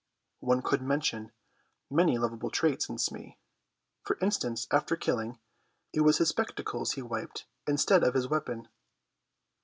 One 0.39 0.63
could 0.63 0.81
mention 0.81 1.31
many 1.87 2.17
lovable 2.17 2.49
traits 2.49 2.89
in 2.89 2.97
Smee. 2.97 3.37
For 4.03 4.17
instance, 4.19 4.67
after 4.71 4.95
killing, 4.95 5.37
it 5.93 6.01
was 6.01 6.17
his 6.17 6.29
spectacles 6.29 6.93
he 6.93 7.03
wiped 7.03 7.45
instead 7.67 8.03
of 8.03 8.15
his 8.15 8.27
weapon. 8.27 8.67